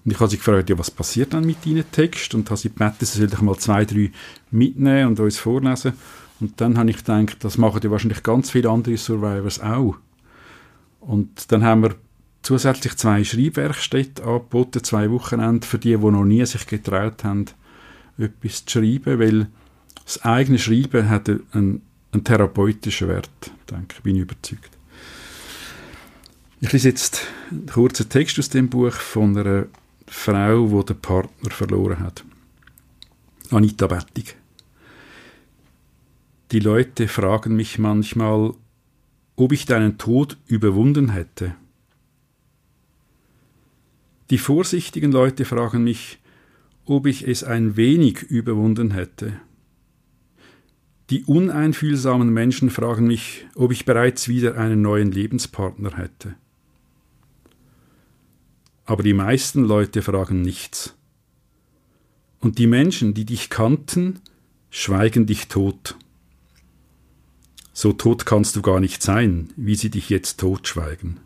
[0.05, 2.35] Und ich habe sie gefragt, ja, was passiert dann mit deinem Text?
[2.35, 4.11] Und habe sie gebeten, sie soll ich mal zwei, drei
[4.51, 5.93] mitnehmen und uns vorlesen.
[6.41, 9.97] Und dann habe ich gedacht, das machen ja wahrscheinlich ganz viele andere Survivors auch.
[11.01, 11.95] Und dann haben wir
[12.43, 17.47] zusätzlich zwei Schreibwerkstätten angeboten, zwei Wochenende für die, die noch nie sich getraut haben,
[18.19, 19.47] etwas zu schreiben, weil
[20.05, 23.31] Das eigene Schreiben hat einen, einen therapeutischen Wert,
[23.71, 24.71] denke ich, bin ich überzeugt.
[26.65, 29.67] Ich lese jetzt einen kurzen Text aus dem Buch von einer
[30.07, 32.25] Frau, die den Partner verloren hat.
[33.51, 34.37] Anita Bettig.
[36.53, 38.55] Die Leute fragen mich manchmal,
[39.35, 41.57] ob ich deinen Tod überwunden hätte.
[44.31, 46.21] Die vorsichtigen Leute fragen mich,
[46.85, 49.33] ob ich es ein wenig überwunden hätte.
[51.11, 56.37] Die uneinfühlsamen Menschen fragen mich, ob ich bereits wieder einen neuen Lebenspartner hätte.
[58.85, 60.95] Aber die meisten Leute fragen nichts.
[62.41, 64.21] Und die Menschen, die dich kannten,
[64.71, 65.97] schweigen dich tot.
[67.73, 71.21] So tot kannst du gar nicht sein, wie sie dich jetzt totschweigen.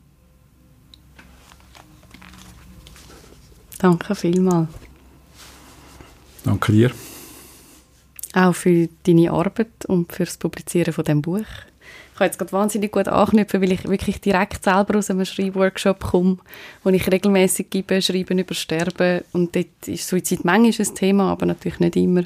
[3.79, 4.69] Danke vielmals.
[6.45, 6.91] Danke dir.
[8.33, 11.47] Auch für deine Arbeit und für das Publizieren von dem Buch.
[12.17, 16.03] Ich kann jetzt gerade wahnsinnig gut anknüpfen, weil ich wirklich direkt selber aus einem Schreibworkshop
[16.03, 16.39] komme,
[16.83, 19.21] wo ich regelmäßig gebe, Schreiben über Sterben.
[19.35, 22.23] Und dort ist Suizid manchmal ein Thema, aber natürlich nicht immer.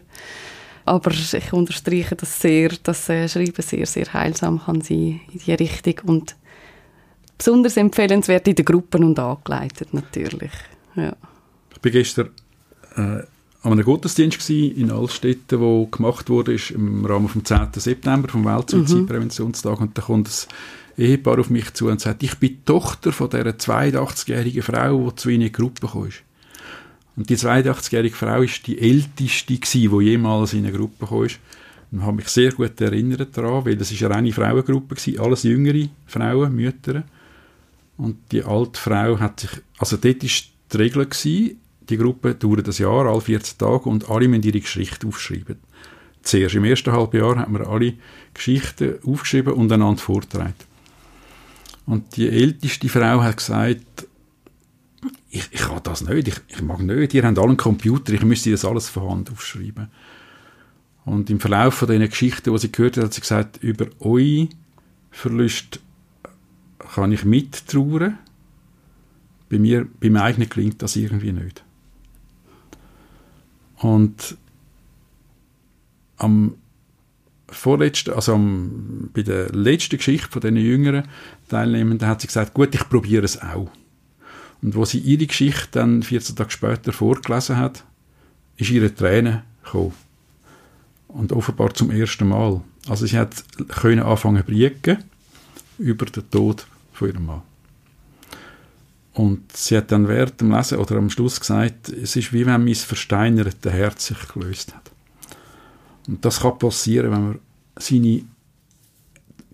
[0.84, 5.58] Aber ich unterstreiche das sehr, dass äh, Schreiben sehr, sehr heilsam kann sein in diese
[5.58, 6.36] Richtung und
[7.36, 10.52] besonders empfehlenswert in den Gruppen und angeleitet natürlich.
[10.94, 11.16] Ja.
[11.72, 12.30] Ich war gestern
[12.94, 13.24] äh,
[13.62, 17.68] an einem Gottesdienst in Altstetten, wo gemacht wurde im Rahmen vom 10.
[17.74, 19.86] September vom Weltsuizidpräventionstag mhm.
[19.86, 23.28] und da kommt ein Ehepaar auf mich zu und sagt, ich bin die Tochter von
[23.28, 26.08] dieser 82-jährigen Frau, die zu ihnen in die Gruppe kam.
[27.16, 31.24] Und die 82-jährige Frau ist die älteste gewesen, die jemals in eine Gruppe kam.
[31.24, 31.38] Ich
[32.00, 35.88] habe mich sehr gut erinnert daran, weil das ist eine reine Frauengruppe gewesen, alles jüngere
[36.06, 37.02] Frauen, Mütter.
[37.98, 40.30] Und die alte Frau hat sich, also dort war
[40.72, 41.60] die Regel gewesen,
[41.90, 45.56] die Gruppe dauert ein Jahr, alle 14 Tage und alle müssen ihre Geschichte aufschreiben.
[46.22, 47.94] Zuerst im ersten Halbjahr haben wir alle
[48.34, 50.54] Geschichten aufgeschrieben und einander vorgetragen.
[51.86, 54.06] Und die älteste Frau hat gesagt,
[55.30, 58.22] ich, ich kann das nicht, ich, ich mag nicht, ihr habt alle einen Computer, ich
[58.22, 59.88] müsste das alles von Hand aufschreiben.
[61.04, 64.48] Und im Verlauf von diesen Geschichten, die sie gehört hat, hat sie gesagt, über eure
[65.10, 65.80] Verlust
[66.94, 68.18] kann ich mittrauern.
[69.48, 71.64] Bei mir, beim eigenen gelingt das irgendwie nicht.
[73.80, 74.36] Und
[76.18, 76.54] am
[77.48, 81.08] vorletzten, also am, bei der letzten Geschichte von diesen jüngeren
[81.48, 83.70] Teilnehmenden hat sie gesagt, gut, ich probiere es auch.
[84.62, 87.84] Und wo sie ihre Geschichte dann 14 Tage später vorgelesen hat,
[88.56, 89.94] ist ihre Träne gekommen.
[91.08, 92.60] Und offenbar zum ersten Mal.
[92.88, 94.98] Also sie hat können anfangen zu
[95.78, 97.42] über den Tod von ihrem Mann.
[99.12, 102.64] Und sie hat dann während dem Lesen oder am Schluss gesagt, es ist wie wenn
[102.64, 104.90] mein versteinertes Herz sich gelöst hat.
[106.06, 107.38] Und das kann passieren, wenn man
[107.76, 108.22] seine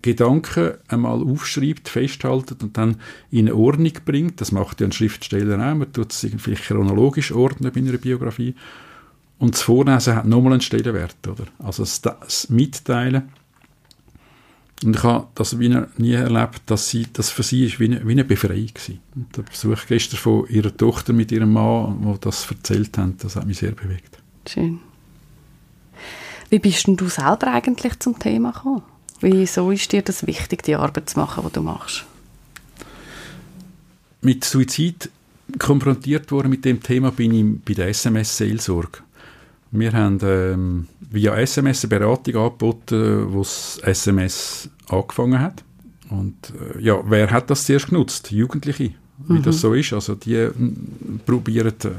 [0.01, 2.97] Gedanken einmal aufschreibt, festhaltet und dann
[3.31, 4.39] in Ordnung bringt.
[4.39, 5.75] Das macht ja ein Schriftsteller auch.
[5.75, 8.55] Man tut es vielleicht chronologisch ordnen bei einer Biografie.
[9.39, 11.45] Und das Vorlesen hat nochmal einen Stellenwert, oder?
[11.59, 13.29] Also das Mitteilen.
[14.83, 18.11] Und ich habe das nie erlebt, dass sie, das für sie ist wie eine, wie
[18.11, 18.95] eine Befreiung war.
[19.15, 23.35] Und der Besuch gestern von ihrer Tochter mit ihrem Mann, wo das erzählt haben, das
[23.35, 24.19] hat mich sehr bewegt.
[24.47, 24.79] Schön.
[26.49, 28.83] Wie bist denn du selber eigentlich zum Thema gekommen?
[29.19, 32.05] Wieso ist dir das wichtig, die Arbeit zu machen, die du machst?
[34.21, 35.09] Mit Suizid
[35.57, 38.99] konfrontiert worden mit dem Thema bin ich bei der SMS-Seelsorge.
[39.71, 45.63] Wir haben ähm, via SMS eine Beratung angeboten, wo das SMS angefangen hat.
[46.09, 48.31] Und äh, ja, wer hat das zuerst genutzt?
[48.31, 48.91] Jugendliche,
[49.27, 49.43] wie mhm.
[49.43, 49.93] das so ist.
[49.93, 50.51] Also die äh,
[51.25, 51.89] probieren äh,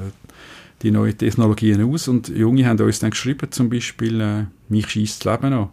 [0.82, 5.24] die neuen Technologien aus und Junge haben uns dann geschrieben, zum Beispiel, äh, mich schießt
[5.24, 5.68] das Leben an.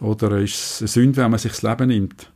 [0.00, 2.30] Oder ist es eine Sünde, wenn man sich das Leben nimmt?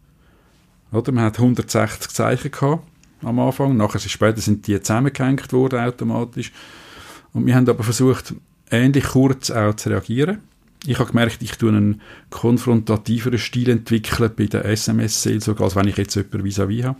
[0.91, 2.83] Oder man hat 160 Zeichen gehabt
[3.23, 6.53] am Anfang, nachher später sind die zusammengehängt worden automatisch.
[7.33, 8.35] Und wir haben aber versucht,
[8.71, 10.39] ähnlich kurz auch zu reagieren.
[10.87, 12.01] Ich habe gemerkt, ich tue einen
[12.31, 16.99] konfrontativeren Stil entwickeln bei der SMS-Seelsorge, als wenn ich jetzt jemanden vis-à-vis habe.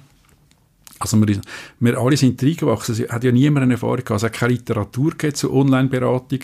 [0.99, 1.41] Also wir,
[1.79, 2.95] wir alle sind reingewachsen.
[2.95, 4.11] Es hat ja niemand eine Erfahrung gehabt.
[4.17, 6.41] Es hat keine Literatur zur Online-Beratung.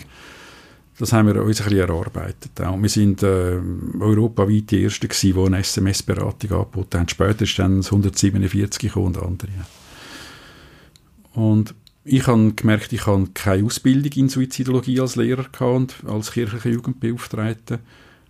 [0.97, 2.57] Das haben wir uns ein bisschen erarbeitet.
[2.61, 3.59] Und wir sind äh,
[3.99, 7.09] europaweit die Ersten gewesen, die eine SMS-Beratung angeboten haben.
[7.09, 9.51] Später ist dann das 147 gekommen und andere.
[11.33, 16.69] Und ich habe gemerkt, ich habe keine Ausbildung in Suizidologie als Lehrer und als kirchlicher
[16.69, 17.79] Jugendbeauftragter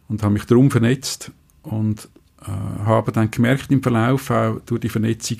[0.08, 1.32] und habe mich darum vernetzt
[1.64, 2.08] und
[2.42, 5.40] äh, habe dann gemerkt im Verlauf auch durch die Vernetzung,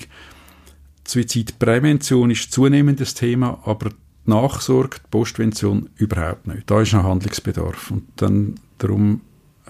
[1.08, 6.68] Suizidprävention ist zunehmend das Thema, aber die Nachsorge, die Postvention überhaupt nicht.
[6.68, 7.92] Da ist noch Handlungsbedarf.
[7.92, 9.20] Und dann darum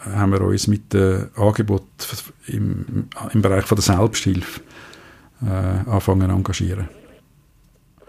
[0.00, 1.84] haben wir uns mit dem Angebot
[2.46, 4.62] im, im Bereich von der Selbsthilfe
[5.42, 6.88] äh, anfangen zu engagieren.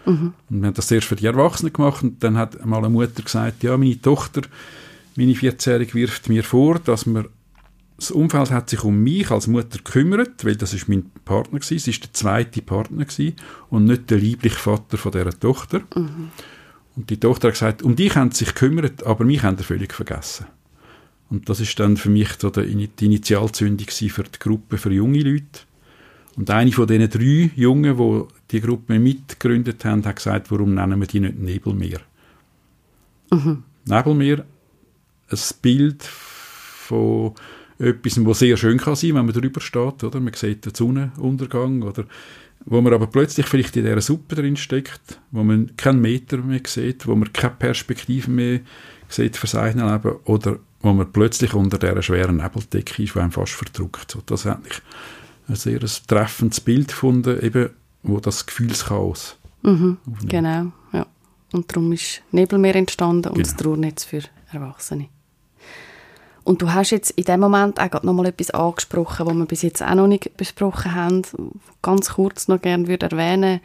[0.07, 0.33] Mhm.
[0.49, 3.21] Und wir haben das zuerst für die Erwachsenen gemacht und dann hat mal eine Mutter
[3.21, 4.41] gesagt, ja, meine Tochter,
[5.15, 7.27] meine 14-Jährige wirft mir vor, dass man
[7.97, 11.79] das Umfeld hat sich um mich als Mutter gekümmert, weil das ist mein Partner gewesen,
[11.79, 13.35] sie ist der zweite Partner gewesen
[13.69, 15.79] und nicht der liebliche Vater von dieser Tochter.
[15.95, 16.29] Mhm.
[16.95, 19.63] Und die Tochter hat gesagt, um dich haben sie sich gekümmert, aber mich haben sie
[19.63, 20.45] völlig vergessen.
[21.29, 25.61] Und das ist dann für mich so die Initialzündung für die Gruppe für junge Leute.
[26.37, 30.99] Und eine von diesen drei Jungen, die die Gruppe mitgegründet haben, hat gesagt, warum nennen
[30.99, 31.99] wir die nicht Nebelmeer?
[33.31, 33.63] Mhm.
[33.85, 34.45] Nebelmeer,
[35.29, 37.33] ein Bild von
[37.79, 40.19] etwas, was sehr schön kann sein, wenn man drüber steht, oder?
[40.19, 42.05] Man sieht den Sonnenuntergang, oder?
[42.65, 46.61] Wo man aber plötzlich vielleicht in dieser Suppe drin steckt, wo man keinen Meter mehr
[46.65, 48.59] sieht, wo man keine Perspektive mehr
[49.09, 53.31] sieht für sein Leben, oder wo man plötzlich unter dieser schweren Nebeldecke ist, die einem
[53.31, 54.11] fast verdrückt.
[54.11, 54.81] So, das hat ich
[55.47, 57.69] ein sehr treffendes Bild gefunden, eben,
[58.03, 61.05] wo das Gefühlschaos mhm, Genau, ja.
[61.53, 63.47] Und darum ist Nebelmeer entstanden und genau.
[63.47, 65.07] das Trauernetz für Erwachsene.
[66.43, 69.61] Und du hast jetzt in dem Moment auch noch mal etwas angesprochen, was wir bis
[69.63, 71.21] jetzt auch noch nicht besprochen haben,
[71.81, 73.59] ganz kurz noch gerne würde erwähnen.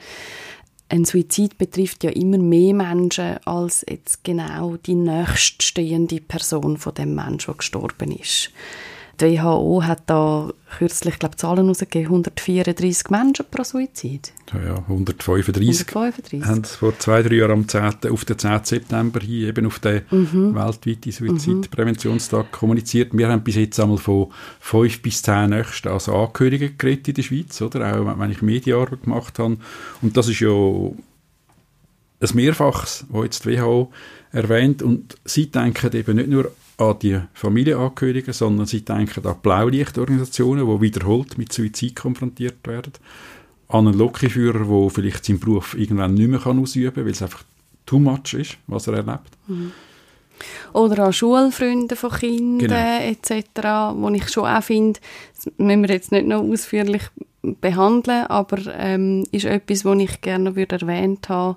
[0.89, 7.15] Ein Suizid betrifft ja immer mehr Menschen als jetzt genau die nächststehende Person von dem
[7.15, 8.51] Menschen, der gestorben ist.
[9.21, 14.33] Die WHO hat da kürzlich glaube Zahlen herausgegeben, 134 Menschen pro Suizid.
[14.53, 16.45] Ja, ja 135, 135.
[16.45, 18.65] haben vor zwei, drei Jahren am 10., auf den 10.
[18.65, 20.55] September hin eben auf den mhm.
[20.55, 22.53] weltweiten Suizidpräventionstag mhm.
[22.53, 23.17] kommuniziert.
[23.17, 27.23] Wir haben bis jetzt einmal von fünf bis zehn Nächsten als Angehörige geredet in der
[27.23, 27.95] Schweiz, oder?
[27.95, 29.59] auch wenn ich Medienarbeit gemacht habe.
[30.01, 33.93] Und das ist ja ein Mehrfaches, das jetzt die WHO
[34.31, 34.83] erwähnt.
[34.83, 36.51] Und sie denken eben nicht nur
[36.83, 42.93] an die Familienangehörigen, sondern sie denken an Blaulichtorganisationen, die wiederholt mit Suizid konfrontiert werden,
[43.69, 47.45] an einen Lokführer, der vielleicht seinen Beruf irgendwann nicht mehr ausüben kann, weil es einfach
[47.87, 49.31] too much ist, was er erlebt.
[49.47, 49.73] Mhm.
[50.73, 53.11] Oder an Schulfreunde von Kindern genau.
[53.11, 54.99] etc., wo ich schon auch finde,
[55.35, 57.03] das müssen wir jetzt nicht noch ausführlich
[57.43, 61.57] behandeln, aber ähm, ist etwas, was ich gerne würde erwähnt haben,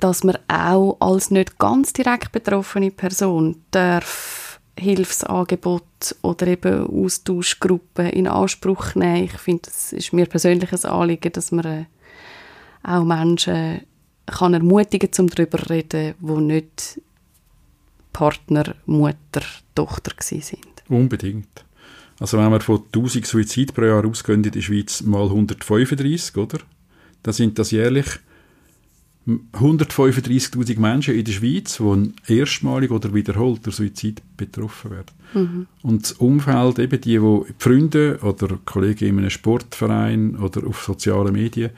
[0.00, 4.41] dass man auch als nicht ganz direkt betroffene Person darf
[4.78, 9.24] Hilfsangebot oder eben Austauschgruppen in Anspruch nehmen.
[9.24, 11.84] Ich finde, es ist mir persönlich ein Anliegen, dass man äh,
[12.82, 13.82] auch Menschen
[14.26, 17.00] kann ermutigen kann, um darüber zu reden, die nicht
[18.12, 19.42] Partner, Mutter,
[19.74, 20.66] Tochter sind.
[20.88, 21.64] Unbedingt.
[22.20, 26.58] Also wenn wir von 1000 Suizid pro Jahr ausgehen in der Schweiz mal 135, oder?
[27.22, 28.06] Dann sind das jährlich
[29.26, 35.06] 135.000 Menschen in der Schweiz, die erstmalig oder wiederholt durch Suizid betroffen werden.
[35.34, 35.66] Mhm.
[35.82, 41.34] Und das Umfeld, eben die, die Freunde oder Kollegen in einem Sportverein oder auf sozialen
[41.34, 41.70] Medien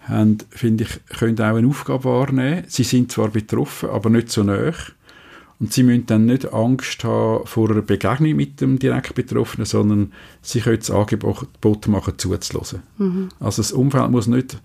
[0.00, 2.64] haben, finde ich, können auch eine Aufgabe wahrnehmen.
[2.68, 4.72] Sie sind zwar betroffen, aber nicht so nah.
[5.58, 10.12] Und sie müssen dann nicht Angst haben vor einer Begegnung mit dem direkt Betroffenen, sondern
[10.42, 12.82] sie können das Angebot machen, zuzulassen.
[12.98, 13.28] Mhm.
[13.40, 14.58] Also das Umfeld muss nicht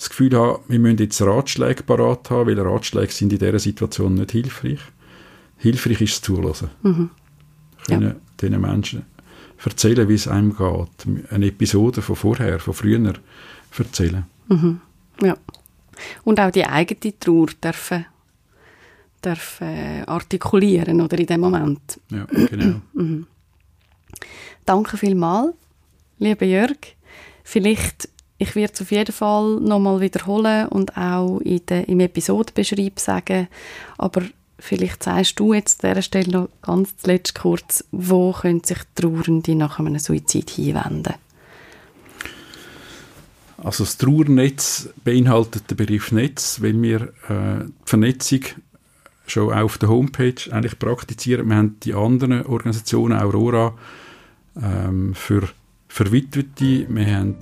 [0.00, 4.14] das Gefühl haben, wir müssen jetzt Ratschläge parat haben, weil Ratschläge sind in dieser Situation
[4.14, 4.80] nicht hilfreich.
[5.58, 6.70] Hilfreich ist es zulassen.
[6.82, 7.10] Mhm.
[7.86, 8.16] Können ja.
[8.40, 9.04] diesen Menschen
[9.62, 11.30] erzählen, wie es einem geht.
[11.30, 13.12] Eine Episode von vorher, von früher
[13.76, 14.24] erzählen.
[14.48, 14.80] Mhm.
[15.20, 15.36] Ja.
[16.24, 18.06] Und auch die eigene Trauer dürfen,
[19.22, 22.00] dürfen artikulieren, oder in dem Moment.
[22.10, 22.80] Ja, genau.
[22.94, 23.26] Mhm.
[24.64, 25.54] Danke vielmals,
[26.18, 26.78] lieber Jörg.
[27.44, 28.08] Vielleicht
[28.40, 33.48] ich werde es auf jeden Fall nochmal wiederholen und auch in der, im Episodenbeschreib sagen.
[33.98, 34.22] Aber
[34.58, 39.54] vielleicht sagst du jetzt an dieser Stelle noch ganz zuletzt kurz, wo können sich Trauernde
[39.54, 41.14] nach einem Suizid hinwenden?
[43.58, 48.40] Also das Trauernetz beinhaltet den Begriff Netz, weil wir äh, die Vernetzung
[49.26, 51.46] schon auf der Homepage eigentlich praktizieren.
[51.46, 53.74] Wir haben die anderen Organisationen, Aurora,
[54.56, 55.46] ähm, für
[55.88, 57.36] Verwitwete, wir haben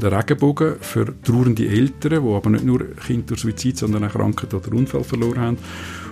[0.00, 4.52] den Regenbogen für trauernde Eltern, die aber nicht nur Kinder durch Suizid, sondern auch Krankheit
[4.54, 5.58] oder Unfall verloren haben.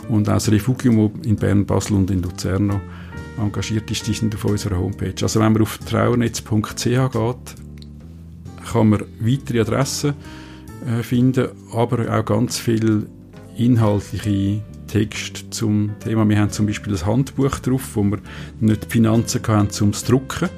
[0.09, 2.80] Und auch das Refugium, das in Bern, Basel und in Luzern
[3.39, 5.14] engagiert ist, die sind auf unserer Homepage.
[5.22, 7.55] Also wenn man auf trauernetz.ch geht,
[8.72, 10.14] kann man weitere Adressen
[10.87, 13.07] äh, finden, aber auch ganz viele
[13.57, 16.28] inhaltliche Texte zum Thema.
[16.28, 18.18] Wir haben zum Beispiel ein Handbuch drauf, wo wir
[18.61, 20.49] nicht die Finanzen hatten, um zu drucken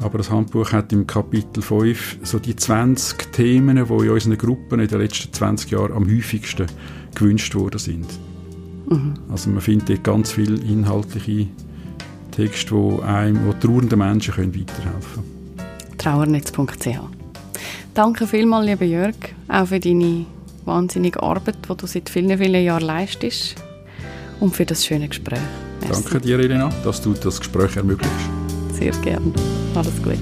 [0.00, 4.80] aber das Handbuch hat im Kapitel 5 so die 20 Themen, die in unseren Gruppen
[4.80, 6.66] in den letzten 20 Jahren am häufigsten
[7.14, 8.06] gewünscht worden sind.
[8.88, 9.14] Mhm.
[9.30, 11.48] Also man findet dort ganz viele inhaltliche
[12.30, 15.22] Texte, wo einem, wo trauernden Menschen können weiterhelfen
[15.56, 15.98] können.
[15.98, 17.00] Trauernetz.ch
[17.94, 19.14] Danke vielmals, lieber Jörg,
[19.48, 20.26] auch für deine
[20.66, 23.56] wahnsinnige Arbeit, die du seit vielen, vielen Jahren leistest
[24.38, 25.40] und für das schöne Gespräch.
[25.80, 26.02] Merci.
[26.02, 28.35] Danke dir, Elena, dass du das Gespräch ermöglicht.
[28.78, 29.32] Sehr gerne.
[29.74, 30.18] Alles Gute.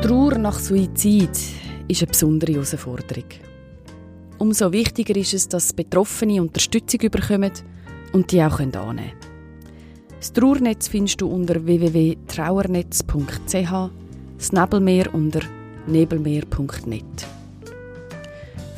[0.00, 1.28] Trauer nach Suizid
[1.86, 3.24] ist eine besondere Herausforderung.
[4.38, 7.52] Umso wichtiger ist es, dass Betroffene Unterstützung bekommen
[8.12, 9.12] und die auch annehmen können.
[10.18, 13.90] Das Trauernetz findest du unter www.trauernetz.ch,
[14.38, 15.40] das Nebelmeer unter
[15.86, 17.37] nebelmeer.net.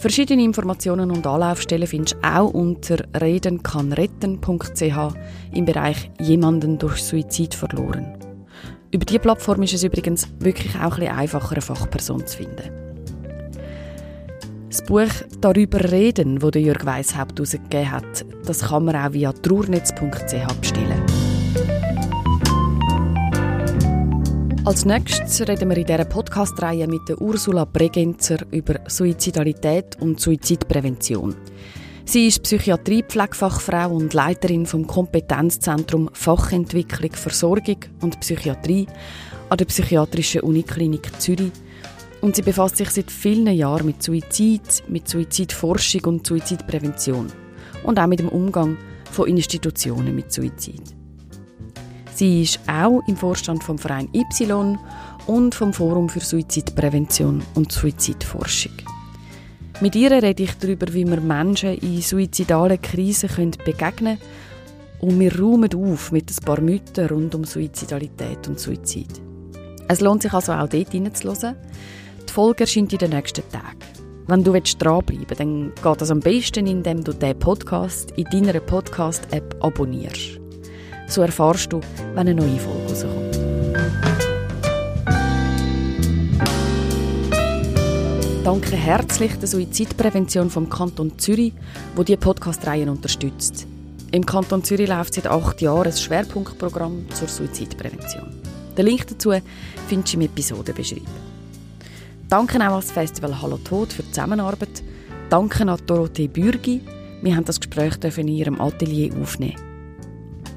[0.01, 5.15] Verschiedene Informationen und Anlaufstellen findest du auch unter redenkannretten.ch
[5.53, 8.17] im Bereich Jemanden durch Suizid verloren.
[8.91, 12.71] Über diese Plattform ist es übrigens wirklich auch ein einfacher, eine Fachperson zu finden.
[14.71, 15.11] Das Buch
[15.43, 20.01] «Darüber reden», das Jörg Weishaupt herausgegeben hat, das kann man auch via trauernetz.ch
[20.63, 21.10] bestellen.
[24.71, 31.35] Als nächstes reden wir in dieser Podcast-Reihe mit der Ursula Bregenzer über Suizidalität und Suizidprävention.
[32.05, 38.87] Sie ist Psychiatrie-Pflegefachfrau und Leiterin vom Kompetenzzentrum Fachentwicklung Versorgung und Psychiatrie
[39.49, 41.51] an der Psychiatrischen Uniklinik Zürich
[42.21, 47.27] und sie befasst sich seit vielen Jahren mit Suizid, mit Suizidforschung und Suizidprävention
[47.83, 48.79] und auch mit dem Umgang
[49.11, 51.00] von Institutionen mit Suizid.
[52.21, 54.79] Sie ist auch im Vorstand vom Verein Y
[55.27, 58.75] und vom Forum für Suizidprävention und Suizidforschung.
[59.81, 64.19] Mit ihr rede ich darüber, wie wir Menschen in suizidalen Krisen begegnen können
[65.01, 69.23] und wir räumen auf mit ein paar Mythen rund um Suizidalität und Suizid.
[69.89, 71.57] Es lohnt sich also auch dort hineinzuhören.
[72.29, 73.79] Die Folge erscheint in den nächsten Tagen.
[74.27, 78.61] Wenn du dranbleiben willst, dann geht das am besten, indem du diesen Podcast in deiner
[78.61, 80.39] Podcast-App abonnierst.
[81.11, 81.81] So erfahrst du,
[82.15, 83.41] wenn eine neue Folge rauskommt.
[88.45, 91.53] Danke herzlich der Suizidprävention vom Kanton Zürich,
[91.97, 93.67] wo die Podcast-Reihen unterstützt.
[94.13, 98.29] Im Kanton Zürich läuft seit acht Jahren ein Schwerpunktprogramm zur Suizidprävention.
[98.79, 99.33] Den Link dazu
[99.89, 101.07] findest du im Episodenbeschreibung.
[102.29, 104.85] Danke auch ans Festival Hallo Tod für die Zusammenarbeit.
[105.29, 106.83] Danke an Dorothee Bürgi.
[107.21, 109.70] Wir haben das Gespräch in ihrem Atelier aufnehmen.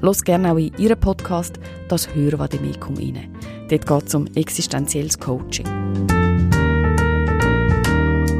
[0.00, 3.28] Los gerne auch in Ihren Podcast «Das Hörvademecum» rein.
[3.68, 5.66] Dort geht es um existenzielles Coaching.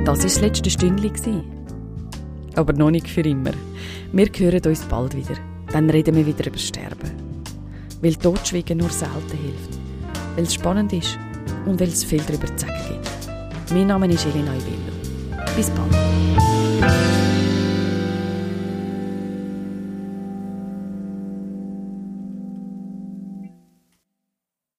[0.04, 1.42] Das war das letzte Stündchen.
[2.56, 3.52] Aber noch nicht für immer.
[4.12, 5.34] Wir hören uns bald wieder.
[5.72, 7.10] Dann reden wir wieder über Sterben.
[8.02, 9.78] Weil Totschweigen nur selten hilft.
[10.36, 11.18] Weil es spannend ist
[11.66, 13.72] und weil es viel darüber zu sagen gibt.
[13.72, 14.92] Mein Name ist Elena Ivello.
[15.56, 17.23] Bis bald.